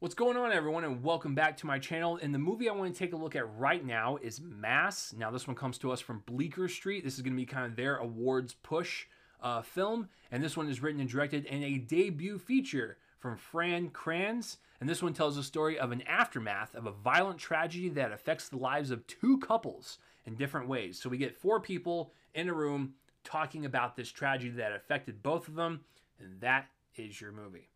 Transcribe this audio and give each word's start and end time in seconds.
What's 0.00 0.14
going 0.14 0.36
on, 0.36 0.52
everyone, 0.52 0.84
and 0.84 1.02
welcome 1.02 1.34
back 1.34 1.56
to 1.58 1.66
my 1.66 1.78
channel. 1.78 2.18
And 2.20 2.34
the 2.34 2.38
movie 2.38 2.68
I 2.68 2.74
want 2.74 2.92
to 2.92 2.98
take 2.98 3.14
a 3.14 3.16
look 3.16 3.34
at 3.34 3.48
right 3.56 3.82
now 3.82 4.18
is 4.20 4.42
Mass. 4.42 5.14
Now, 5.16 5.30
this 5.30 5.46
one 5.46 5.56
comes 5.56 5.78
to 5.78 5.90
us 5.90 6.00
from 6.00 6.22
Bleecker 6.26 6.68
Street. 6.68 7.04
This 7.04 7.14
is 7.14 7.22
going 7.22 7.32
to 7.32 7.40
be 7.40 7.46
kind 7.46 7.64
of 7.64 7.76
their 7.76 7.96
awards 7.96 8.52
push 8.62 9.06
uh, 9.42 9.62
film, 9.62 10.10
and 10.30 10.44
this 10.44 10.58
one 10.58 10.68
is 10.68 10.82
written 10.82 11.00
and 11.00 11.08
directed 11.08 11.46
in 11.46 11.62
a 11.62 11.78
debut 11.78 12.38
feature 12.38 12.98
from 13.24 13.38
Fran 13.38 13.88
Kranz. 13.88 14.58
And 14.80 14.86
this 14.86 15.02
one 15.02 15.14
tells 15.14 15.36
the 15.36 15.42
story 15.42 15.78
of 15.78 15.92
an 15.92 16.02
aftermath 16.02 16.74
of 16.74 16.84
a 16.84 16.92
violent 16.92 17.38
tragedy 17.38 17.88
that 17.88 18.12
affects 18.12 18.50
the 18.50 18.58
lives 18.58 18.90
of 18.90 19.06
two 19.06 19.38
couples 19.38 19.96
in 20.26 20.34
different 20.34 20.68
ways. 20.68 21.00
So 21.00 21.08
we 21.08 21.16
get 21.16 21.34
four 21.34 21.58
people 21.58 22.12
in 22.34 22.50
a 22.50 22.52
room 22.52 22.96
talking 23.24 23.64
about 23.64 23.96
this 23.96 24.12
tragedy 24.12 24.50
that 24.56 24.72
affected 24.72 25.22
both 25.22 25.48
of 25.48 25.54
them, 25.54 25.80
and 26.20 26.38
that 26.42 26.66
is 26.96 27.18
your 27.18 27.32
movie. 27.32 27.70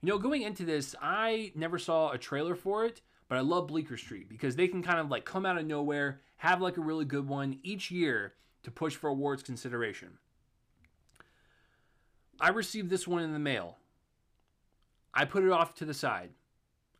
You 0.00 0.10
know, 0.10 0.18
going 0.18 0.42
into 0.42 0.64
this, 0.64 0.94
I 1.02 1.50
never 1.56 1.76
saw 1.80 2.12
a 2.12 2.18
trailer 2.18 2.54
for 2.54 2.84
it, 2.84 3.00
but 3.28 3.36
I 3.36 3.40
love 3.40 3.66
Bleecker 3.66 3.96
Street 3.96 4.28
because 4.28 4.54
they 4.54 4.68
can 4.68 4.84
kind 4.84 5.00
of 5.00 5.10
like 5.10 5.24
come 5.24 5.44
out 5.44 5.58
of 5.58 5.66
nowhere, 5.66 6.20
have 6.36 6.62
like 6.62 6.76
a 6.76 6.82
really 6.82 7.04
good 7.04 7.26
one 7.26 7.58
each 7.64 7.90
year 7.90 8.34
to 8.62 8.70
push 8.70 8.94
for 8.94 9.10
awards 9.10 9.42
consideration. 9.42 10.18
I 12.40 12.50
received 12.50 12.90
this 12.90 13.08
one 13.08 13.24
in 13.24 13.32
the 13.32 13.40
mail. 13.40 13.78
I 15.14 15.24
put 15.24 15.44
it 15.44 15.50
off 15.50 15.74
to 15.76 15.84
the 15.84 15.94
side. 15.94 16.30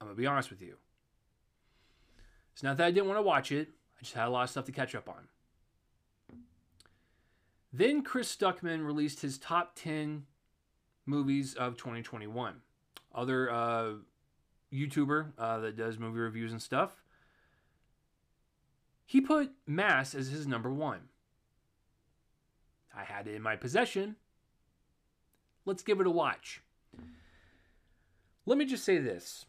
I'm 0.01 0.07
going 0.07 0.17
to 0.17 0.21
be 0.21 0.27
honest 0.27 0.51
with 0.51 0.63
you. 0.63 0.77
It's 2.53 2.63
not 2.63 2.77
that 2.77 2.87
I 2.87 2.91
didn't 2.93 3.09
want 3.09 3.19
to 3.19 3.23
watch 3.23 3.51
it, 3.51 3.69
I 3.99 4.03
just 4.03 4.15
had 4.15 4.29
a 4.29 4.31
lot 4.31 4.45
of 4.45 4.51
stuff 4.51 4.65
to 4.67 4.73
catch 4.73 4.95
up 4.95 5.09
on. 5.09 5.29
Then 7.73 8.03
Chris 8.03 8.35
Stuckman 8.35 8.87
released 8.87 9.21
his 9.21 9.37
top 9.37 9.73
10 9.75 10.27
movies 11.07 11.55
of 11.55 11.77
2021 11.77 12.61
other 13.15 13.51
uh, 13.51 13.93
YouTuber 14.73 15.33
uh, 15.39 15.59
that 15.61 15.77
does 15.77 15.99
movie 15.99 16.19
reviews 16.19 16.53
and 16.53 16.61
stuff. 16.61 17.03
He 19.07 19.21
put 19.21 19.53
Mass 19.67 20.15
as 20.15 20.29
his 20.29 20.47
number 20.47 20.73
one. 20.73 21.09
I 22.97 23.05
had 23.05 23.27
it 23.27 23.35
in 23.35 23.43
my 23.43 23.57
possession. 23.57 24.17
Let's 25.65 25.83
give 25.83 26.01
it 26.01 26.07
a 26.07 26.11
watch. 26.11 26.63
Let 28.47 28.59
me 28.59 28.65
just 28.65 28.85
say 28.85 28.99
this. 28.99 29.47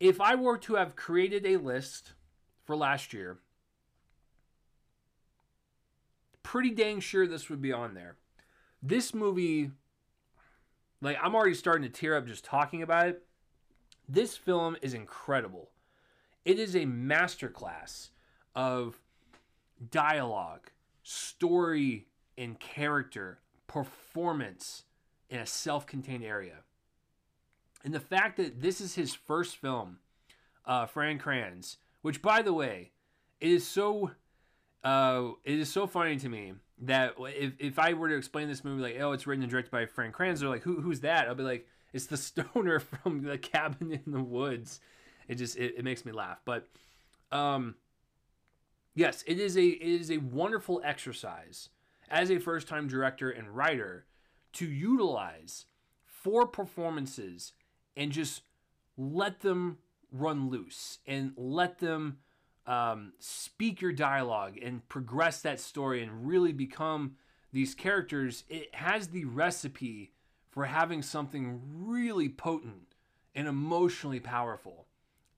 If 0.00 0.20
I 0.20 0.34
were 0.34 0.58
to 0.58 0.74
have 0.74 0.96
created 0.96 1.46
a 1.46 1.56
list 1.56 2.12
for 2.64 2.76
last 2.76 3.12
year, 3.12 3.38
pretty 6.42 6.70
dang 6.70 7.00
sure 7.00 7.26
this 7.26 7.48
would 7.48 7.62
be 7.62 7.72
on 7.72 7.94
there. 7.94 8.16
This 8.82 9.14
movie 9.14 9.70
like 11.00 11.18
I'm 11.22 11.34
already 11.34 11.54
starting 11.54 11.82
to 11.82 11.88
tear 11.88 12.16
up 12.16 12.26
just 12.26 12.44
talking 12.44 12.82
about 12.82 13.08
it. 13.08 13.22
This 14.08 14.36
film 14.36 14.76
is 14.82 14.94
incredible. 14.94 15.70
It 16.44 16.58
is 16.58 16.74
a 16.74 16.80
masterclass 16.80 18.10
of 18.54 19.00
dialogue, 19.90 20.70
story 21.02 22.06
and 22.36 22.58
character, 22.58 23.38
performance 23.66 24.84
in 25.34 25.40
a 25.40 25.46
self-contained 25.46 26.24
area. 26.24 26.58
And 27.84 27.92
the 27.92 28.00
fact 28.00 28.36
that 28.36 28.62
this 28.62 28.80
is 28.80 28.94
his 28.94 29.14
first 29.14 29.56
film, 29.56 29.98
uh, 30.64 30.86
Fran 30.86 31.18
Kranz, 31.18 31.76
which 32.02 32.22
by 32.22 32.40
the 32.40 32.52
way, 32.52 32.92
it 33.40 33.50
is 33.50 33.66
so 33.66 34.12
uh, 34.84 35.30
it 35.42 35.58
is 35.58 35.70
so 35.72 35.86
funny 35.86 36.16
to 36.18 36.28
me 36.28 36.54
that 36.82 37.14
if, 37.18 37.54
if 37.58 37.78
I 37.78 37.94
were 37.94 38.08
to 38.08 38.16
explain 38.16 38.48
this 38.48 38.64
movie 38.64 38.82
like, 38.82 39.00
oh, 39.00 39.12
it's 39.12 39.26
written 39.26 39.42
and 39.42 39.50
directed 39.50 39.70
by 39.70 39.86
Fran 39.86 40.12
Kranz, 40.12 40.40
they're 40.40 40.48
like, 40.48 40.62
Who, 40.62 40.80
who's 40.80 41.00
that? 41.00 41.26
I'll 41.26 41.34
be 41.34 41.42
like, 41.42 41.66
it's 41.92 42.06
the 42.06 42.16
stoner 42.18 42.78
from 42.78 43.22
the 43.22 43.36
cabin 43.36 44.00
in 44.06 44.12
the 44.12 44.22
woods. 44.22 44.80
It 45.26 45.34
just 45.34 45.56
it, 45.56 45.74
it 45.78 45.84
makes 45.84 46.04
me 46.04 46.12
laugh. 46.12 46.40
But 46.44 46.68
um, 47.32 47.74
yes, 48.94 49.24
it 49.26 49.40
is 49.40 49.58
a 49.58 49.66
it 49.66 50.00
is 50.00 50.12
a 50.12 50.18
wonderful 50.18 50.80
exercise 50.84 51.70
as 52.08 52.30
a 52.30 52.38
first 52.38 52.68
time 52.68 52.86
director 52.86 53.30
and 53.30 53.48
writer 53.48 54.06
to 54.54 54.66
utilize 54.66 55.66
four 56.04 56.46
performances 56.46 57.52
and 57.96 58.12
just 58.12 58.42
let 58.96 59.40
them 59.40 59.78
run 60.10 60.48
loose 60.48 60.98
and 61.06 61.32
let 61.36 61.78
them 61.78 62.18
um, 62.66 63.12
speak 63.18 63.80
your 63.80 63.92
dialogue 63.92 64.56
and 64.62 64.88
progress 64.88 65.42
that 65.42 65.60
story 65.60 66.02
and 66.02 66.26
really 66.26 66.52
become 66.52 67.16
these 67.52 67.74
characters, 67.74 68.44
it 68.48 68.74
has 68.74 69.08
the 69.08 69.24
recipe 69.24 70.12
for 70.50 70.64
having 70.64 71.02
something 71.02 71.60
really 71.64 72.28
potent 72.28 72.94
and 73.34 73.46
emotionally 73.46 74.20
powerful. 74.20 74.86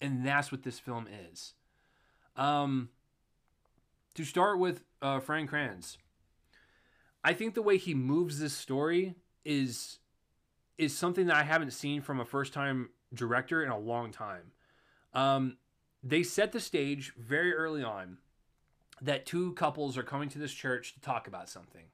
And 0.00 0.26
that's 0.26 0.52
what 0.52 0.62
this 0.62 0.78
film 0.78 1.08
is. 1.30 1.54
Um, 2.36 2.90
to 4.14 4.24
start 4.24 4.58
with 4.58 4.84
uh, 5.02 5.20
Fran 5.20 5.46
Kranz, 5.46 5.98
I 7.26 7.34
think 7.34 7.54
the 7.54 7.62
way 7.62 7.76
he 7.76 7.92
moves 7.92 8.38
this 8.38 8.54
story 8.54 9.16
is 9.44 9.98
is 10.78 10.96
something 10.96 11.26
that 11.26 11.34
I 11.34 11.42
haven't 11.42 11.72
seen 11.72 12.00
from 12.00 12.20
a 12.20 12.24
first 12.24 12.52
time 12.52 12.90
director 13.12 13.64
in 13.64 13.70
a 13.70 13.78
long 13.78 14.12
time. 14.12 14.52
Um, 15.12 15.56
they 16.04 16.22
set 16.22 16.52
the 16.52 16.60
stage 16.60 17.12
very 17.18 17.52
early 17.52 17.82
on 17.82 18.18
that 19.02 19.26
two 19.26 19.54
couples 19.54 19.98
are 19.98 20.04
coming 20.04 20.28
to 20.28 20.38
this 20.38 20.52
church 20.52 20.94
to 20.94 21.00
talk 21.00 21.26
about 21.26 21.48
something. 21.48 21.86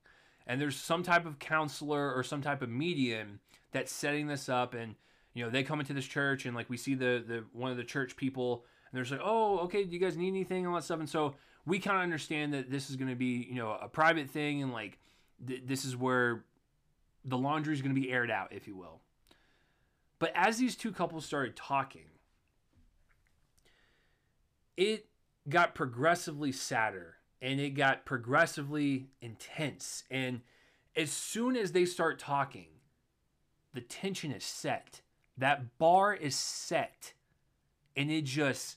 And 0.46 0.60
there's 0.60 0.76
some 0.76 1.02
type 1.02 1.24
of 1.24 1.38
counselor 1.38 2.12
or 2.12 2.22
some 2.22 2.42
type 2.42 2.60
of 2.60 2.68
medium 2.68 3.40
that's 3.70 3.90
setting 3.90 4.26
this 4.26 4.50
up 4.50 4.74
and 4.74 4.96
you 5.32 5.42
know, 5.42 5.48
they 5.48 5.62
come 5.62 5.80
into 5.80 5.94
this 5.94 6.04
church 6.04 6.44
and 6.44 6.54
like 6.54 6.68
we 6.68 6.76
see 6.76 6.94
the 6.94 7.24
the 7.26 7.44
one 7.54 7.70
of 7.70 7.78
the 7.78 7.84
church 7.84 8.16
people 8.16 8.66
and 8.90 8.98
they're 8.98 9.18
like, 9.18 9.26
"Oh, 9.26 9.60
okay, 9.60 9.82
do 9.84 9.94
you 9.94 9.98
guys 9.98 10.14
need 10.14 10.28
anything 10.28 10.58
and 10.58 10.66
all 10.66 10.74
that 10.74 10.84
stuff?" 10.84 11.00
And 11.00 11.08
so 11.08 11.36
we 11.64 11.78
kind 11.78 11.96
of 11.96 12.02
understand 12.02 12.52
that 12.52 12.70
this 12.70 12.90
is 12.90 12.96
going 12.96 13.08
to 13.08 13.16
be, 13.16 13.48
you 13.48 13.54
know, 13.54 13.70
a 13.80 13.88
private 13.88 14.28
thing 14.28 14.62
and 14.62 14.74
like 14.74 14.98
th- 15.46 15.62
this 15.66 15.84
is 15.84 15.96
where 15.96 16.44
the 17.24 17.38
laundry 17.38 17.74
is 17.74 17.82
going 17.82 17.94
to 17.94 18.00
be 18.00 18.10
aired 18.10 18.30
out, 18.30 18.52
if 18.52 18.66
you 18.66 18.76
will. 18.76 19.00
But 20.18 20.32
as 20.34 20.58
these 20.58 20.76
two 20.76 20.92
couples 20.92 21.24
started 21.24 21.56
talking, 21.56 22.06
it 24.76 25.06
got 25.48 25.74
progressively 25.74 26.52
sadder 26.52 27.16
and 27.40 27.60
it 27.60 27.70
got 27.70 28.04
progressively 28.04 29.08
intense. 29.20 30.04
And 30.10 30.42
as 30.94 31.10
soon 31.10 31.56
as 31.56 31.72
they 31.72 31.84
start 31.84 32.18
talking, 32.18 32.68
the 33.74 33.80
tension 33.80 34.30
is 34.30 34.44
set. 34.44 35.00
That 35.36 35.78
bar 35.78 36.14
is 36.14 36.36
set. 36.36 37.14
And 37.96 38.10
it 38.10 38.22
just 38.24 38.76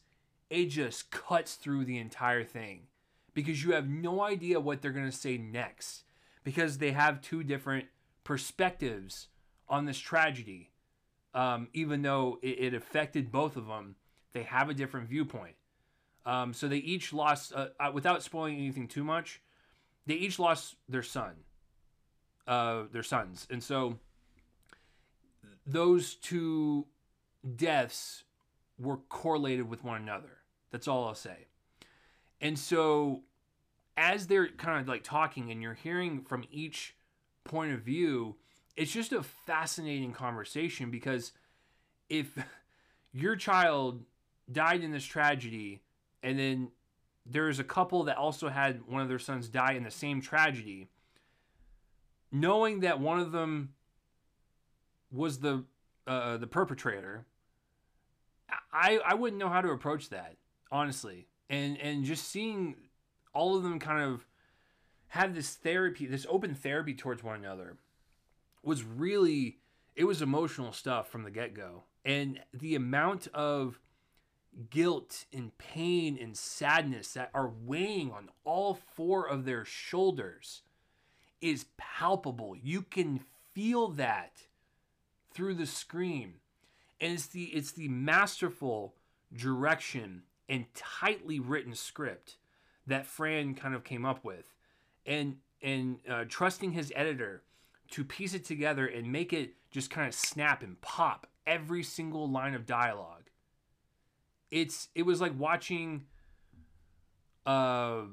it 0.49 0.65
just 0.65 1.11
cuts 1.11 1.55
through 1.55 1.85
the 1.85 1.97
entire 1.97 2.43
thing 2.43 2.87
because 3.33 3.63
you 3.63 3.73
have 3.73 3.87
no 3.87 4.21
idea 4.21 4.59
what 4.59 4.81
they're 4.81 4.91
going 4.91 5.09
to 5.09 5.11
say 5.11 5.37
next 5.37 6.03
because 6.45 6.77
they 6.77 6.91
have 6.91 7.19
two 7.19 7.43
different 7.43 7.87
perspectives 8.23 9.27
on 9.67 9.83
this 9.83 9.99
tragedy. 9.99 10.71
Um, 11.33 11.67
even 11.73 12.01
though 12.01 12.39
it, 12.41 12.59
it 12.59 12.73
affected 12.73 13.29
both 13.29 13.57
of 13.57 13.67
them, 13.67 13.95
they 14.31 14.43
have 14.43 14.69
a 14.69 14.73
different 14.73 15.09
viewpoint. 15.09 15.55
Um, 16.25 16.53
so 16.53 16.69
they 16.69 16.77
each 16.77 17.11
lost, 17.11 17.51
uh, 17.53 17.67
uh, 17.77 17.91
without 17.93 18.23
spoiling 18.23 18.55
anything 18.55 18.87
too 18.87 19.03
much, 19.03 19.41
they 20.05 20.13
each 20.13 20.39
lost 20.39 20.75
their 20.87 21.03
son, 21.03 21.33
uh, 22.47 22.83
their 22.91 23.03
sons, 23.03 23.47
and 23.49 23.61
so 23.61 23.99
those 25.65 26.15
two 26.15 26.85
deaths 27.55 28.23
were 28.79 28.97
correlated 28.97 29.67
with 29.69 29.83
one 29.83 30.01
another. 30.01 30.37
That's 30.71 30.87
all 30.87 31.05
I'll 31.05 31.15
say. 31.15 31.47
And 32.39 32.57
so 32.57 33.23
as 33.97 34.27
they're 34.27 34.47
kind 34.49 34.79
of 34.79 34.87
like 34.87 35.03
talking 35.03 35.51
and 35.51 35.61
you're 35.61 35.73
hearing 35.73 36.21
from 36.21 36.43
each 36.51 36.95
point 37.43 37.73
of 37.73 37.81
view, 37.81 38.35
it's 38.75 38.91
just 38.91 39.13
a 39.13 39.23
fascinating 39.23 40.11
conversation 40.11 40.91
because 40.91 41.31
if 42.09 42.37
your 43.13 43.35
child 43.35 44.03
died 44.51 44.83
in 44.83 44.91
this 44.91 45.05
tragedy 45.05 45.81
and 46.21 46.37
then 46.37 46.71
there's 47.25 47.59
a 47.59 47.63
couple 47.63 48.03
that 48.03 48.17
also 48.17 48.49
had 48.49 48.85
one 48.87 49.01
of 49.01 49.09
their 49.09 49.19
sons 49.19 49.47
die 49.47 49.73
in 49.73 49.83
the 49.83 49.91
same 49.91 50.21
tragedy. 50.21 50.89
Knowing 52.31 52.81
that 52.81 52.99
one 52.99 53.19
of 53.19 53.31
them 53.31 53.73
was 55.11 55.39
the 55.39 55.63
uh, 56.05 56.37
the 56.37 56.47
perpetrator, 56.47 57.25
I 58.71 58.99
I 59.05 59.13
wouldn't 59.13 59.39
know 59.39 59.49
how 59.49 59.61
to 59.61 59.69
approach 59.69 60.09
that 60.09 60.35
honestly, 60.71 61.27
and 61.49 61.77
and 61.79 62.03
just 62.03 62.27
seeing 62.27 62.75
all 63.35 63.55
of 63.55 63.61
them 63.61 63.77
kind 63.79 64.01
of 64.01 64.25
had 65.09 65.35
this 65.35 65.53
therapy, 65.53 66.07
this 66.07 66.25
open 66.27 66.55
therapy 66.55 66.95
towards 66.95 67.23
one 67.23 67.35
another, 67.35 67.77
was 68.63 68.83
really 68.83 69.59
it 69.95 70.05
was 70.05 70.21
emotional 70.21 70.73
stuff 70.73 71.09
from 71.09 71.23
the 71.23 71.31
get 71.31 71.53
go, 71.53 71.83
and 72.03 72.39
the 72.53 72.75
amount 72.75 73.27
of 73.33 73.79
guilt 74.69 75.25
and 75.33 75.57
pain 75.57 76.17
and 76.19 76.35
sadness 76.35 77.13
that 77.13 77.29
are 77.33 77.51
weighing 77.63 78.11
on 78.11 78.29
all 78.43 78.79
four 78.93 79.27
of 79.27 79.45
their 79.45 79.65
shoulders 79.65 80.63
is 81.41 81.65
palpable. 81.77 82.55
You 82.61 82.81
can 82.81 83.19
feel 83.53 83.89
that 83.89 84.43
through 85.33 85.55
the 85.55 85.65
screen. 85.65 86.35
And 87.01 87.13
it's 87.13 87.27
the 87.27 87.43
it's 87.45 87.73
the 87.73 87.89
masterful 87.89 88.95
direction 89.35 90.23
and 90.47 90.65
tightly 90.73 91.39
written 91.39 91.75
script 91.75 92.37
that 92.87 93.07
Fran 93.07 93.55
kind 93.55 93.75
of 93.75 93.83
came 93.83 94.05
up 94.05 94.23
with. 94.23 94.53
And 95.05 95.37
and 95.61 95.99
uh, 96.09 96.25
trusting 96.27 96.71
his 96.71 96.91
editor 96.95 97.43
to 97.91 98.03
piece 98.03 98.33
it 98.33 98.45
together 98.45 98.85
and 98.85 99.11
make 99.11 99.33
it 99.33 99.53
just 99.71 99.89
kind 99.89 100.07
of 100.07 100.13
snap 100.13 100.63
and 100.63 100.79
pop 100.81 101.27
every 101.45 101.83
single 101.83 102.29
line 102.29 102.53
of 102.53 102.65
dialogue. 102.65 103.29
It's 104.51 104.89
it 104.95 105.03
was 105.03 105.21
like 105.21 105.37
watching 105.37 106.05
uh 107.45 108.03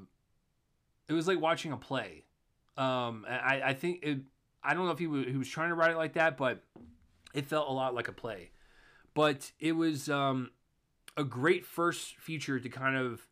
it 1.09 1.13
was 1.13 1.27
like 1.27 1.41
watching 1.41 1.73
a 1.73 1.77
play. 1.77 2.25
Um 2.77 3.27
I 3.29 3.63
I 3.67 3.75
think 3.75 4.01
it 4.03 4.19
I 4.63 4.75
don't 4.75 4.87
know 4.87 4.93
if 4.93 4.99
he 4.99 5.07
was, 5.07 5.27
he 5.27 5.37
was 5.37 5.49
trying 5.49 5.71
to 5.71 5.75
write 5.75 5.91
it 5.91 5.97
like 5.97 6.15
that, 6.15 6.37
but 6.37 6.63
it 7.35 7.47
felt 7.47 7.69
a 7.69 7.73
lot 7.73 7.95
like 7.95 8.09
a 8.09 8.13
play. 8.13 8.51
But 9.15 9.53
it 9.61 9.73
was 9.73 10.09
um 10.09 10.51
a 11.17 11.25
great 11.25 11.67
first 11.67 12.17
feature 12.17 12.59
to 12.59 12.69
kind 12.69 12.97
of 12.97 13.27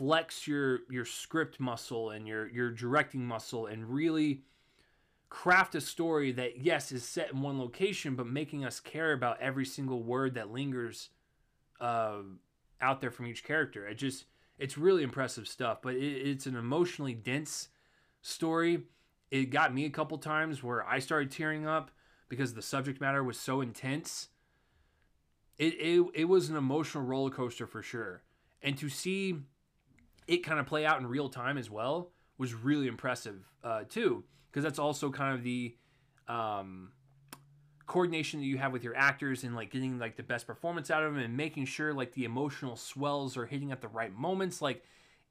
flex 0.00 0.46
your 0.46 0.78
your 0.88 1.04
script 1.04 1.60
muscle 1.60 2.08
and 2.08 2.26
your 2.26 2.48
your 2.48 2.70
directing 2.70 3.22
muscle 3.22 3.66
and 3.66 3.86
really 3.86 4.40
craft 5.28 5.74
a 5.74 5.80
story 5.80 6.32
that 6.32 6.58
yes 6.58 6.90
is 6.90 7.04
set 7.04 7.30
in 7.30 7.42
one 7.42 7.58
location 7.58 8.16
but 8.16 8.26
making 8.26 8.64
us 8.64 8.80
care 8.80 9.12
about 9.12 9.38
every 9.42 9.66
single 9.66 10.02
word 10.02 10.32
that 10.32 10.50
lingers 10.50 11.10
uh, 11.82 12.20
out 12.80 13.02
there 13.02 13.10
from 13.10 13.26
each 13.26 13.44
character. 13.44 13.86
It 13.86 13.96
just 13.96 14.24
it's 14.58 14.78
really 14.78 15.02
impressive 15.02 15.46
stuff 15.46 15.82
but 15.82 15.96
it, 15.96 16.26
it's 16.26 16.46
an 16.46 16.56
emotionally 16.56 17.12
dense 17.12 17.68
story. 18.22 18.84
It 19.30 19.50
got 19.50 19.74
me 19.74 19.84
a 19.84 19.90
couple 19.90 20.16
times 20.16 20.62
where 20.62 20.82
i 20.88 20.98
started 20.98 21.30
tearing 21.30 21.66
up 21.66 21.90
because 22.30 22.54
the 22.54 22.62
subject 22.62 23.02
matter 23.02 23.22
was 23.22 23.38
so 23.38 23.60
intense. 23.60 24.28
It, 25.58 25.74
it, 25.74 26.06
it 26.14 26.24
was 26.24 26.48
an 26.48 26.56
emotional 26.56 27.04
roller 27.04 27.28
coaster 27.28 27.66
for 27.66 27.82
sure. 27.82 28.22
And 28.62 28.78
to 28.78 28.88
see 28.88 29.40
it 30.30 30.44
kind 30.44 30.60
of 30.60 30.66
play 30.66 30.86
out 30.86 31.00
in 31.00 31.06
real 31.08 31.28
time 31.28 31.58
as 31.58 31.68
well 31.68 32.12
was 32.38 32.54
really 32.54 32.86
impressive 32.86 33.44
uh, 33.64 33.82
too 33.88 34.22
because 34.50 34.62
that's 34.62 34.78
also 34.78 35.10
kind 35.10 35.36
of 35.36 35.42
the 35.42 35.74
um, 36.28 36.92
coordination 37.86 38.38
that 38.38 38.46
you 38.46 38.56
have 38.56 38.72
with 38.72 38.84
your 38.84 38.96
actors 38.96 39.42
and 39.42 39.56
like 39.56 39.70
getting 39.70 39.98
like 39.98 40.16
the 40.16 40.22
best 40.22 40.46
performance 40.46 40.88
out 40.88 41.02
of 41.02 41.12
them 41.12 41.22
and 41.22 41.36
making 41.36 41.66
sure 41.66 41.92
like 41.92 42.12
the 42.14 42.24
emotional 42.24 42.76
swells 42.76 43.36
are 43.36 43.44
hitting 43.44 43.72
at 43.72 43.80
the 43.80 43.88
right 43.88 44.16
moments. 44.16 44.62
Like 44.62 44.84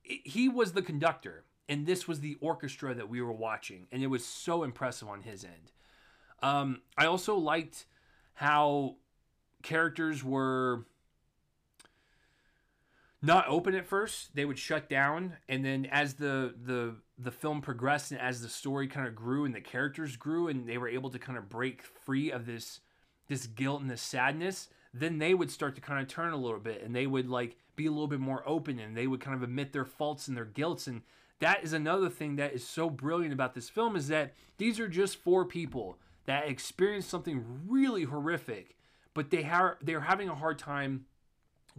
it, 0.04 0.20
he 0.28 0.50
was 0.50 0.74
the 0.74 0.82
conductor 0.82 1.46
and 1.70 1.86
this 1.86 2.06
was 2.06 2.20
the 2.20 2.38
orchestra 2.42 2.94
that 2.94 3.08
we 3.08 3.22
were 3.22 3.32
watching 3.32 3.88
and 3.94 4.04
it 4.04 4.08
was 4.08 4.26
so 4.26 4.64
impressive 4.64 5.08
on 5.08 5.22
his 5.22 5.46
end. 5.46 5.72
Um, 6.42 6.82
i 6.98 7.06
also 7.06 7.38
liked 7.38 7.86
how 8.34 8.96
characters 9.64 10.24
were 10.24 10.86
not 13.22 13.48
open 13.48 13.76
at 13.76 13.86
first 13.86 14.36
they 14.36 14.46
would 14.46 14.58
shut 14.58 14.90
down 14.90 15.34
and 15.48 15.64
then 15.66 15.86
as 15.92 16.16
the 16.16 16.54
the 16.66 16.96
the 17.18 17.32
film 17.32 17.62
progressed 17.62 18.12
and 18.12 18.20
as 18.20 18.42
the 18.42 18.50
story 18.50 18.88
kind 18.88 19.08
of 19.08 19.16
grew 19.16 19.46
and 19.46 19.54
the 19.54 19.62
characters 19.62 20.16
grew 20.16 20.48
and 20.48 20.68
they 20.68 20.78
were 20.78 20.88
able 20.88 21.10
to 21.10 21.20
kind 21.20 21.38
of 21.38 21.50
break 21.50 21.84
free 21.84 22.32
of 22.32 22.46
this 22.46 22.80
this 23.28 23.46
guilt 23.46 23.82
and 23.82 23.90
this 23.90 24.02
sadness 24.02 24.70
then 24.94 25.20
they 25.20 25.34
would 25.34 25.52
start 25.52 25.76
to 25.76 25.82
kind 25.82 26.02
of 26.02 26.08
turn 26.08 26.34
a 26.34 26.38
little 26.38 26.60
bit 26.60 26.82
and 26.84 26.96
they 26.96 27.06
would 27.06 27.28
like 27.28 27.58
be 27.76 27.86
a 27.86 27.92
little 27.92 28.08
bit 28.08 28.20
more 28.20 28.44
open 28.46 28.80
and 28.80 28.96
they 28.96 29.08
would 29.08 29.22
kind 29.22 29.36
of 29.36 29.44
admit 29.44 29.72
their 29.72 29.86
faults 29.86 30.28
and 30.28 30.36
their 30.36 30.46
guilts. 30.46 30.88
And 30.88 31.02
that 31.40 31.64
is 31.64 31.74
another 31.74 32.10
thing 32.10 32.36
that 32.36 32.54
is 32.54 32.68
so 32.68 32.90
brilliant 32.90 33.34
about 33.34 33.54
this 33.54 33.70
film 33.70 33.96
is 33.96 34.08
that 34.10 34.34
these 34.58 34.80
are 34.80 34.90
just 34.90 35.18
four 35.18 35.46
people 35.46 35.98
that 36.26 36.48
experienced 36.48 37.10
something 37.10 37.44
really 37.68 38.04
horrific 38.04 38.76
but 39.16 39.32
they 39.32 39.44
are 39.44 39.78
they're 39.82 40.02
having 40.02 40.30
a 40.30 40.36
hard 40.36 40.60
time 40.60 41.06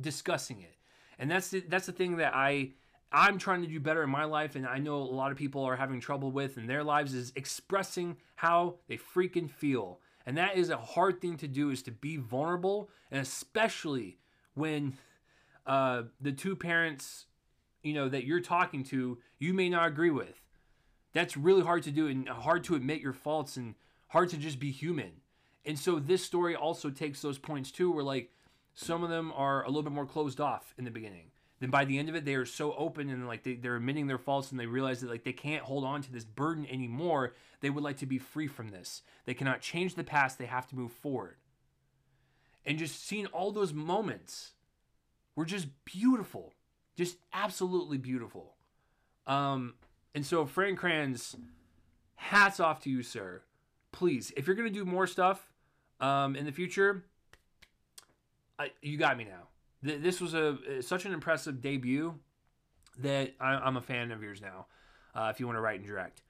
discussing 0.01 0.61
it 0.61 0.75
and 1.21 1.31
that's 1.31 1.51
the, 1.51 1.61
that's 1.61 1.87
the 1.87 1.93
thing 1.93 2.17
that 2.17 2.35
I 2.35 2.71
I'm 3.13 3.39
trying 3.39 3.63
to 3.63 3.69
do 3.69 3.81
better 3.81 4.03
in 4.03 4.11
my 4.11 4.25
life, 4.25 4.55
and 4.55 4.67
I 4.67 4.79
know 4.79 4.97
a 4.97 5.03
lot 5.03 5.33
of 5.33 5.37
people 5.37 5.65
are 5.65 5.77
having 5.77 6.01
trouble 6.01 6.31
with 6.31 6.57
in 6.57 6.67
their 6.67 6.85
lives 6.85 7.13
is 7.13 7.33
expressing 7.35 8.17
how 8.37 8.77
they 8.89 8.97
freaking 8.97 9.51
feel. 9.51 10.01
And 10.27 10.37
that 10.37 10.57
is 10.57 10.71
a 10.71 10.77
hard 10.77 11.21
thing 11.21 11.37
to 11.39 11.49
do 11.49 11.71
is 11.71 11.83
to 11.85 11.91
be 11.91 12.17
vulnerable, 12.17 12.89
and 13.11 13.21
especially 13.21 14.19
when 14.55 14.97
uh, 15.67 16.05
the 16.21 16.33
two 16.33 16.55
parents, 16.55 17.27
you 17.83 17.95
know, 17.95 18.09
that 18.09 18.25
you're 18.25 18.41
talking 18.41 18.85
to, 18.85 19.19
you 19.39 19.55
may 19.55 19.69
not 19.69 19.89
agree 19.89 20.11
with. 20.11 20.41
That's 21.13 21.37
really 21.37 21.63
hard 21.63 21.83
to 21.85 21.91
do 21.91 22.07
and 22.07 22.29
hard 22.29 22.63
to 22.65 22.77
admit 22.77 23.01
your 23.01 23.13
faults 23.13 23.57
and 23.57 23.75
hard 24.09 24.29
to 24.31 24.37
just 24.37 24.61
be 24.61 24.71
human. 24.71 25.11
And 25.65 25.77
so 25.77 25.99
this 25.99 26.25
story 26.25 26.55
also 26.55 26.91
takes 26.91 27.21
those 27.23 27.39
points 27.39 27.73
too, 27.73 27.91
where 27.91 28.05
like 28.05 28.31
some 28.75 29.03
of 29.03 29.11
them 29.11 29.33
are 29.35 29.63
a 29.65 29.67
little 29.67 29.83
bit 29.83 29.93
more 29.93 30.07
closed 30.07 30.41
off 30.41 30.75
in 30.79 30.85
the 30.85 30.91
beginning. 30.91 31.31
Then 31.61 31.71
by 31.71 31.85
the 31.85 31.99
end 31.99 32.09
of 32.09 32.15
it 32.15 32.25
they 32.25 32.35
are 32.35 32.47
so 32.47 32.75
open 32.75 33.11
and 33.11 33.29
like 33.29 33.43
they, 33.43 33.55
they're 33.55 33.77
admitting 33.77 34.07
their 34.07 34.19
faults 34.19 34.51
and 34.51 34.59
they 34.59 34.67
realize 34.67 35.01
that 35.01 35.11
like 35.11 35.25
they 35.25 35.33
can't 35.33 35.63
hold 35.63 35.85
on 35.85 36.03
to 36.03 36.13
this 36.13 36.25
burden 36.25 36.67
anymore. 36.67 37.35
They 37.61 37.71
would 37.71 37.85
like 37.85 37.99
to 37.99 38.07
be 38.07 38.19
free 38.19 38.47
from 38.49 38.71
this. 38.71 39.03
They 39.27 39.35
cannot 39.35 39.61
change 39.61 39.95
the 39.95 40.05
past. 40.05 40.39
They 40.39 40.47
have 40.47 40.67
to 40.69 40.77
move 40.77 40.91
forward. 40.91 41.37
And 42.65 42.79
just 42.79 43.07
seeing 43.07 43.27
all 43.27 43.53
those 43.53 43.75
moments 43.75 44.53
were 45.37 45.45
just 45.45 45.69
beautiful. 45.85 46.55
Just 46.97 47.19
absolutely 47.33 47.99
beautiful. 47.99 48.55
Um 49.27 49.75
and 50.15 50.25
so 50.25 50.47
Fran 50.47 50.77
Kranz 50.77 51.37
hats 52.17 52.59
off 52.59 52.81
to 52.85 52.91
you 52.91 53.03
sir. 53.03 53.43
Please 53.93 54.33
if 54.35 54.47
you're 54.47 54.57
gonna 54.57 54.71
do 54.71 54.87
more 54.87 55.07
stuff 55.07 55.53
um 56.01 56.37
in 56.37 56.47
the 56.47 56.53
future 56.53 57.05
I, 58.61 58.71
you 58.83 58.99
got 58.99 59.17
me 59.17 59.25
now 59.25 59.49
th- 59.85 60.01
this 60.01 60.21
was 60.21 60.35
a 60.35 60.83
such 60.83 61.05
an 61.05 61.13
impressive 61.13 61.61
debut 61.61 62.15
that 62.99 63.35
I, 63.41 63.67
am 63.67 63.77
a 63.77 63.81
fan 63.81 64.11
of 64.13 64.23
yours 64.23 64.41
now. 64.41 64.67
Uh, 65.15 65.31
if 65.33 65.41
you 65.41 65.47
want 65.47 65.57
to 65.57 65.61
write 65.61 65.81
and 65.81 65.89
direct, 65.89 66.23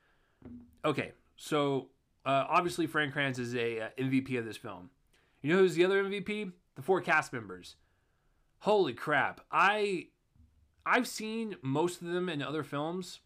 okay. 0.85 1.13
So 1.37 1.89
uh, 2.25 2.45
obviously, 2.49 2.87
Fran 2.87 3.13
Kranz 3.13 3.39
is 3.39 3.55
a, 3.55 3.79
a 3.79 3.85
uh, 3.85 3.89
MVP 3.99 4.39
of 4.39 4.45
this 4.45 4.57
film. 4.57 4.91
You 5.43 5.53
know 5.53 5.61
who's 5.61 5.75
the 5.75 5.85
other 5.85 6.03
MVP? 6.03 6.53
The 6.77 6.83
four 6.83 7.01
cast 7.01 7.33
members. 7.33 7.77
Holy 8.61 8.95
crap! 8.95 9.41
I 9.51 10.09
I've 10.85 11.09
seen 11.09 11.57
most 11.63 12.03
of 12.03 12.09
them 12.09 12.29
in 12.29 12.43
other 12.43 12.63
films. 12.63 13.21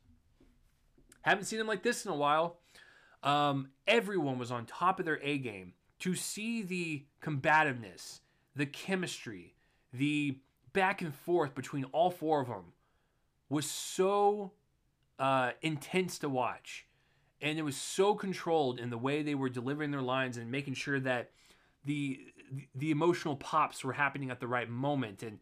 Haven't 1.22 1.44
seen 1.44 1.58
them 1.58 1.68
like 1.68 1.82
this 1.82 2.04
in 2.04 2.12
a 2.12 2.16
while. 2.16 2.58
Um, 3.22 3.68
everyone 3.86 4.38
was 4.38 4.50
on 4.50 4.66
top 4.66 4.98
of 4.98 5.06
their 5.06 5.20
A 5.22 5.38
game. 5.38 5.72
To 6.00 6.14
see 6.14 6.60
the 6.60 7.06
combativeness, 7.22 8.20
the 8.56 8.66
chemistry, 8.66 9.54
the 9.92 10.38
back 10.72 11.02
and 11.02 11.14
forth 11.14 11.54
between 11.54 11.84
all 11.84 12.10
four 12.10 12.40
of 12.40 12.48
them 12.48 12.72
was 13.48 13.70
so 13.70 14.52
uh, 15.18 15.52
intense 15.62 16.18
to 16.18 16.28
watch. 16.28 16.86
And 17.40 17.58
it 17.58 17.62
was 17.62 17.76
so 17.76 18.14
controlled 18.14 18.78
in 18.78 18.90
the 18.90 18.98
way 18.98 19.22
they 19.22 19.34
were 19.34 19.48
delivering 19.48 19.90
their 19.90 20.02
lines 20.02 20.36
and 20.36 20.50
making 20.50 20.74
sure 20.74 21.00
that 21.00 21.30
the 21.84 22.20
the 22.74 22.90
emotional 22.90 23.36
pops 23.36 23.82
were 23.82 23.92
happening 23.92 24.30
at 24.30 24.38
the 24.38 24.46
right 24.46 24.68
moment. 24.68 25.22
And 25.22 25.38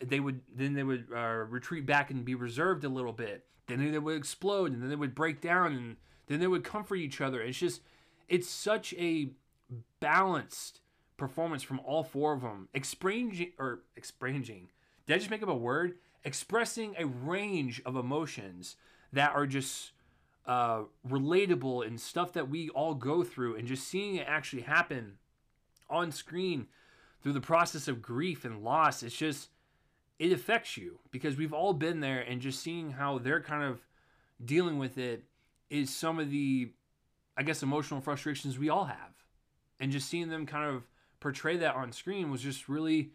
they 0.00 0.20
would 0.20 0.40
then 0.54 0.74
they 0.74 0.82
would 0.82 1.06
uh, 1.14 1.44
retreat 1.48 1.86
back 1.86 2.10
and 2.10 2.24
be 2.24 2.34
reserved 2.34 2.84
a 2.84 2.88
little 2.88 3.12
bit. 3.12 3.44
Then 3.66 3.90
they 3.90 3.98
would 3.98 4.16
explode 4.16 4.72
and 4.72 4.82
then 4.82 4.90
they 4.90 4.96
would 4.96 5.14
break 5.14 5.40
down 5.40 5.72
and 5.72 5.96
then 6.26 6.40
they 6.40 6.46
would 6.46 6.64
comfort 6.64 6.96
each 6.96 7.20
other. 7.20 7.40
It's 7.40 7.58
just 7.58 7.80
it's 8.28 8.48
such 8.48 8.92
a 8.94 9.30
balanced 10.00 10.80
performance 11.16 11.62
from 11.62 11.80
all 11.80 12.02
four 12.02 12.32
of 12.32 12.42
them, 12.42 12.68
expressing 12.74 13.52
or 13.58 13.80
expressing. 13.96 14.68
Did 15.06 15.14
I 15.14 15.18
just 15.18 15.30
make 15.30 15.42
up 15.42 15.48
a 15.48 15.54
word? 15.54 15.94
Expressing 16.24 16.94
a 16.98 17.06
range 17.06 17.80
of 17.86 17.96
emotions 17.96 18.76
that 19.12 19.32
are 19.34 19.46
just 19.46 19.92
uh, 20.44 20.82
relatable 21.08 21.86
and 21.86 22.00
stuff 22.00 22.32
that 22.32 22.48
we 22.48 22.68
all 22.70 22.94
go 22.94 23.22
through, 23.22 23.56
and 23.56 23.66
just 23.66 23.86
seeing 23.86 24.16
it 24.16 24.26
actually 24.28 24.62
happen 24.62 25.18
on 25.88 26.10
screen 26.10 26.66
through 27.22 27.32
the 27.32 27.40
process 27.40 27.88
of 27.88 28.02
grief 28.02 28.44
and 28.44 28.62
loss. 28.62 29.02
It's 29.02 29.16
just 29.16 29.50
it 30.18 30.32
affects 30.32 30.76
you 30.76 30.98
because 31.10 31.36
we've 31.36 31.52
all 31.52 31.72
been 31.72 32.00
there, 32.00 32.20
and 32.20 32.40
just 32.40 32.60
seeing 32.60 32.90
how 32.92 33.18
they're 33.18 33.40
kind 33.40 33.62
of 33.62 33.80
dealing 34.44 34.78
with 34.78 34.98
it 34.98 35.24
is 35.70 35.94
some 35.94 36.18
of 36.18 36.30
the, 36.30 36.70
I 37.36 37.42
guess, 37.42 37.62
emotional 37.62 38.00
frustrations 38.00 38.58
we 38.58 38.68
all 38.68 38.84
have, 38.84 39.14
and 39.80 39.92
just 39.92 40.08
seeing 40.08 40.28
them 40.28 40.46
kind 40.46 40.68
of 40.68 40.82
portray 41.26 41.56
that 41.56 41.74
on 41.74 41.90
screen 41.90 42.30
was 42.30 42.40
just 42.40 42.68
really 42.68 43.10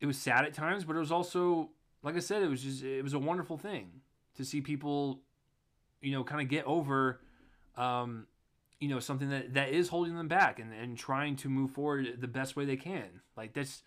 it 0.00 0.06
was 0.06 0.16
sad 0.16 0.46
at 0.46 0.54
times, 0.54 0.82
but 0.82 0.96
it 0.96 0.98
was 0.98 1.12
also 1.12 1.68
like 2.02 2.16
I 2.16 2.20
said, 2.20 2.42
it 2.42 2.48
was 2.48 2.62
just 2.62 2.82
it 2.82 3.02
was 3.02 3.12
a 3.12 3.18
wonderful 3.18 3.58
thing 3.58 4.00
to 4.36 4.46
see 4.46 4.62
people, 4.62 5.20
you 6.00 6.10
know, 6.10 6.24
kind 6.24 6.40
of 6.40 6.48
get 6.48 6.64
over 6.64 7.20
um, 7.76 8.26
you 8.80 8.88
know, 8.88 8.98
something 8.98 9.28
that, 9.28 9.52
that 9.52 9.68
is 9.68 9.88
holding 9.88 10.16
them 10.16 10.26
back 10.26 10.58
and, 10.58 10.72
and 10.72 10.96
trying 10.96 11.36
to 11.36 11.50
move 11.50 11.72
forward 11.72 12.16
the 12.18 12.26
best 12.26 12.56
way 12.56 12.64
they 12.64 12.76
can. 12.76 13.20
Like 13.36 13.52
that's 13.52 13.82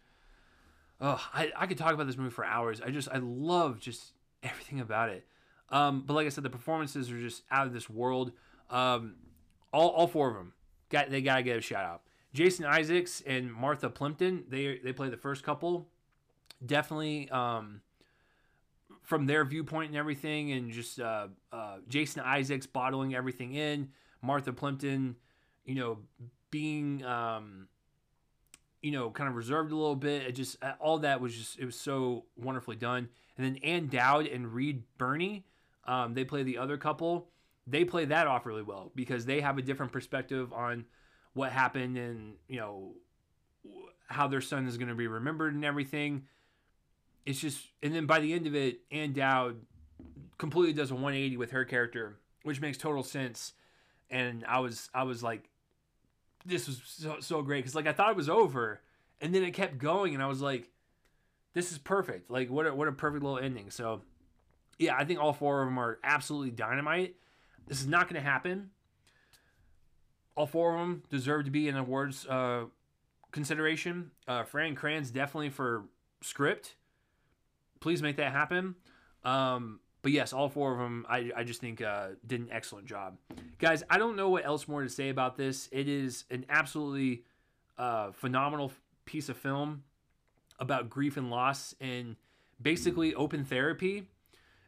oh, 1.02 1.20
I, 1.34 1.52
I 1.58 1.66
could 1.66 1.80
talk 1.80 1.96
about 1.96 2.06
this 2.06 2.18
movie 2.18 2.30
for 2.30 2.46
hours. 2.46 2.80
I 2.80 2.92
just 2.92 3.10
I 3.12 3.18
love 3.18 3.80
just 3.80 4.14
everything 4.44 4.82
about 4.82 5.10
it. 5.10 5.26
Um, 5.72 6.04
but 6.06 6.14
like 6.14 6.28
I 6.28 6.30
said, 6.30 6.44
the 6.44 6.52
performances 6.52 7.10
are 7.10 7.20
just 7.20 7.42
out 7.50 7.66
of 7.66 7.74
this 7.74 7.90
world. 7.90 8.34
Um, 8.70 9.16
all, 9.74 9.90
all 9.90 10.06
four 10.06 10.30
of 10.30 10.36
them 10.36 10.54
got 10.90 11.10
they 11.10 11.24
gotta 11.24 11.42
get 11.42 11.58
a 11.58 11.62
shout 11.62 11.86
out. 11.86 12.02
Jason 12.36 12.66
Isaacs 12.66 13.24
and 13.26 13.52
Martha 13.52 13.90
Plimpton 13.90 14.44
they 14.50 14.78
they 14.84 14.92
play 14.92 15.10
the 15.10 15.18
first 15.18 15.42
couple. 15.44 15.88
Definitely 16.64 17.30
um, 17.30 17.82
from 19.04 19.26
their 19.26 19.46
viewpoint 19.46 19.90
and 19.90 19.98
everything, 19.98 20.52
and 20.52 20.72
just 20.72 21.00
uh, 21.00 21.28
uh, 21.54 21.78
Jason 21.88 22.22
Isaacs 22.24 22.66
bottling 22.66 23.16
everything 23.16 23.54
in. 23.54 23.90
Martha 24.22 24.52
Plimpton, 24.52 25.16
you 25.64 25.76
know, 25.76 26.00
being 26.52 27.06
um, 27.06 27.68
you 28.82 28.92
know, 28.92 29.10
kind 29.12 29.30
of 29.30 29.36
reserved 29.36 29.72
a 29.72 29.76
little 29.76 29.96
bit. 29.96 30.24
It 30.24 30.34
just 30.34 30.62
uh, 30.62 30.74
all 30.80 31.00
that 31.00 31.22
was 31.22 31.34
just 31.34 31.58
it 31.58 31.66
was 31.66 31.78
so 31.78 32.26
wonderfully 32.36 32.76
done. 32.76 33.08
And 33.38 33.46
then 33.46 33.58
Ann 33.64 33.88
Dowd 33.88 34.28
and 34.28 34.54
Reed 34.54 34.84
Birney, 34.98 35.46
um, 35.86 36.14
they 36.14 36.26
play 36.26 36.44
the 36.44 36.58
other 36.58 36.78
couple. 36.78 37.30
They 37.66 37.86
play 37.86 38.06
that 38.06 38.28
off 38.28 38.46
really 38.46 38.62
well 38.62 38.92
because 38.94 39.26
they 39.26 39.40
have 39.40 39.58
a 39.58 39.62
different 39.62 39.94
perspective 39.94 40.52
on 40.52 40.86
what 41.36 41.52
happened 41.52 41.98
and 41.98 42.34
you 42.48 42.58
know 42.58 42.94
how 44.08 44.28
their 44.28 44.42
son 44.42 44.68
is 44.68 44.78
going 44.78 44.90
to 44.90 44.96
be 44.96 45.08
remembered 45.08 45.54
and 45.54 45.64
everything. 45.64 46.24
It's 47.26 47.40
just, 47.40 47.60
and 47.84 47.94
then 47.94 48.06
by 48.06 48.20
the 48.20 48.34
end 48.34 48.48
of 48.48 48.56
it, 48.56 48.80
Ann 48.92 49.14
Dowd 49.14 49.58
completely 50.38 50.74
does 50.74 50.92
a 50.92 50.94
180 50.94 51.38
with 51.38 51.52
her 51.52 51.66
character, 51.66 52.18
which 52.44 52.62
makes 52.62 52.78
total 52.78 53.04
sense. 53.04 53.54
And 54.10 54.46
I 54.48 54.60
was, 54.60 54.90
I 54.94 55.04
was 55.04 55.24
like, 55.24 55.50
this 56.46 56.68
was 56.68 56.82
so, 56.86 57.18
so 57.20 57.42
great 57.42 57.60
because 57.60 57.76
like 57.76 57.88
I 57.88 57.94
thought 57.94 58.12
it 58.12 58.16
was 58.16 58.30
over, 58.30 58.82
and 59.20 59.34
then 59.34 59.44
it 59.44 59.52
kept 59.52 59.80
going, 59.80 60.14
and 60.14 60.22
I 60.22 60.28
was 60.28 60.42
like, 60.42 60.70
this 61.54 61.72
is 61.72 61.80
perfect. 61.80 62.30
Like 62.30 62.50
what 62.50 62.68
a, 62.68 62.76
what 62.76 62.88
a 62.88 62.92
perfect 62.92 63.24
little 63.24 63.40
ending. 63.40 63.72
So 63.72 64.04
yeah, 64.78 64.96
I 64.96 65.06
think 65.06 65.20
all 65.20 65.34
four 65.34 65.64
of 65.64 65.68
them 65.68 65.80
are 65.80 66.00
absolutely 66.04 66.52
dynamite. 66.52 67.16
This 67.68 67.82
is 67.82 67.88
not 67.88 68.08
going 68.08 68.22
to 68.22 68.30
happen. 68.30 68.70
All 70.36 70.46
four 70.46 70.74
of 70.74 70.80
them 70.80 71.04
deserve 71.10 71.46
to 71.46 71.52
be 71.52 71.68
in 71.68 71.78
awards 71.78 72.26
uh, 72.28 72.66
consideration. 73.32 74.12
Uh, 74.28 74.44
Fran 74.44 74.76
Kranz 74.76 75.12
definitely 75.12 75.50
for 75.50 75.86
script. 76.22 76.76
Please 77.80 78.02
make 78.02 78.18
that 78.18 78.32
happen. 78.32 78.76
Um, 79.24 79.80
but 80.02 80.12
yes, 80.12 80.34
all 80.34 80.50
four 80.50 80.74
of 80.74 80.80
them, 80.80 81.06
I, 81.10 81.32
I 81.36 81.44
just 81.44 81.62
think 81.62 81.82
uh, 81.82 82.10
did 82.26 82.40
an 82.42 82.50
excellent 82.52 82.86
job. 82.86 83.18
Guys, 83.58 83.84
I 83.90 83.98
don't 83.98 84.16
know 84.16 84.30
what 84.30 84.46
else 84.46 84.68
more 84.68 84.84
to 84.84 84.90
say 84.90 85.10
about 85.10 85.36
this. 85.36 85.68
It 85.72 85.88
is 85.88 86.26
an 86.30 86.46
absolutely 86.48 87.24
uh, 87.78 88.12
phenomenal 88.12 88.72
piece 89.06 89.30
of 89.30 89.38
film 89.38 89.84
about 90.60 90.90
grief 90.90 91.18
and 91.18 91.30
loss 91.30 91.74
and 91.82 92.16
basically 92.62 93.16
open 93.16 93.46
therapy 93.46 94.08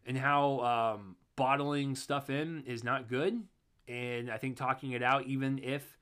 and 0.05 0.17
how 0.17 0.95
um, 0.95 1.15
bottling 1.35 1.95
stuff 1.95 2.29
in 2.29 2.63
is 2.65 2.83
not 2.83 3.07
good. 3.07 3.43
And 3.87 4.29
I 4.29 4.37
think 4.37 4.57
talking 4.57 4.91
it 4.91 5.01
out, 5.01 5.25
even 5.25 5.59
if 5.63 5.97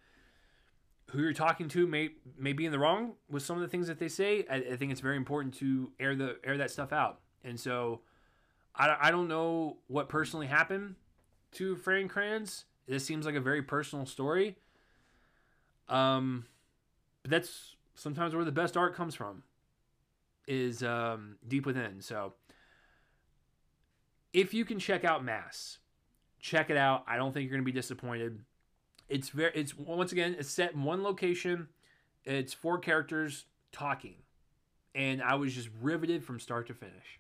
who 1.12 1.22
you're 1.22 1.34
talking 1.34 1.68
to 1.70 1.86
may 1.86 2.10
may 2.38 2.52
be 2.52 2.66
in 2.66 2.72
the 2.72 2.80
wrong 2.80 3.14
with 3.30 3.44
some 3.44 3.58
of 3.58 3.62
the 3.62 3.68
things 3.68 3.88
that 3.88 4.00
they 4.00 4.08
say, 4.08 4.46
I, 4.50 4.56
I 4.56 4.76
think 4.76 4.92
it's 4.92 5.02
very 5.02 5.18
important 5.18 5.54
to 5.56 5.92
air 6.00 6.16
the 6.16 6.38
air 6.44 6.58
that 6.58 6.72
stuff 6.72 6.92
out. 6.92 7.20
And 7.44 7.60
so 7.60 8.02
I, 8.76 8.98
I 9.00 9.12
don't 9.12 9.28
know 9.28 9.78
what 9.88 10.10
personally 10.10 10.48
happened 10.48 10.96
to 11.54 11.76
Fran 11.76 12.08
Kranz. 12.08 12.66
This 12.88 13.06
seems 13.06 13.26
like 13.26 13.36
a 13.36 13.40
very 13.40 13.62
personal 13.62 14.06
story. 14.06 14.58
Um, 15.88 16.46
but 17.22 17.32
that's 17.32 17.76
sometimes 17.94 18.34
where 18.36 18.44
the 18.44 18.52
best 18.52 18.76
art 18.76 18.96
comes 18.96 19.16
from, 19.16 19.44
is 20.48 20.84
um, 20.84 21.38
deep 21.48 21.66
within. 21.66 22.02
So 22.02 22.34
if 24.34 24.54
you 24.54 24.66
can 24.66 24.80
check 24.80 25.06
out 25.06 25.24
Mass, 25.24 25.78
check 26.46 26.70
it 26.70 26.78
out. 26.78 27.04
I 27.08 27.18
don't 27.18 27.34
think 27.34 27.44
you're 27.44 27.58
going 27.58 27.66
to 27.66 27.72
be 27.72 27.78
disappointed. 27.78 28.40
It's 29.10 29.30
very, 29.30 29.52
it's 29.56 29.76
once 29.76 30.12
again, 30.12 30.36
it's 30.38 30.50
set 30.50 30.74
in 30.74 30.84
one 30.84 31.04
location. 31.04 31.68
It's 32.24 32.54
four 32.54 32.78
characters 32.80 33.46
talking, 33.72 34.16
and 34.94 35.22
I 35.22 35.36
was 35.36 35.54
just 35.54 35.70
riveted 35.82 36.24
from 36.24 36.40
start 36.40 36.68
to 36.68 36.74
finish. 36.74 37.20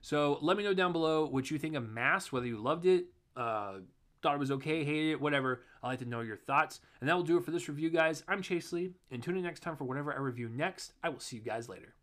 So 0.00 0.38
let 0.40 0.56
me 0.56 0.64
know 0.64 0.74
down 0.74 0.92
below 0.92 1.26
what 1.26 1.50
you 1.50 1.58
think 1.58 1.74
of 1.76 1.88
Mass, 1.88 2.32
whether 2.32 2.46
you 2.46 2.58
loved 2.58 2.86
it, 2.86 3.06
uh, 3.36 3.74
thought 4.22 4.34
it 4.34 4.40
was 4.40 4.50
okay, 4.50 4.84
hated 4.84 5.12
it, 5.12 5.20
whatever. 5.20 5.62
I'd 5.82 5.88
like 5.88 5.98
to 6.00 6.04
know 6.04 6.20
your 6.20 6.36
thoughts. 6.36 6.80
And 7.00 7.08
that 7.08 7.16
will 7.16 7.22
do 7.22 7.36
it 7.36 7.44
for 7.44 7.50
this 7.50 7.68
review, 7.68 7.90
guys. 7.90 8.22
I'm 8.28 8.42
Chase 8.42 8.72
Lee, 8.72 8.92
and 9.10 9.22
tune 9.22 9.36
in 9.36 9.42
next 9.42 9.60
time 9.60 9.76
for 9.76 9.84
whatever 9.84 10.12
I 10.12 10.18
review 10.18 10.48
next. 10.48 10.92
I 11.02 11.08
will 11.10 11.20
see 11.20 11.36
you 11.36 11.42
guys 11.42 11.68
later. 11.68 11.94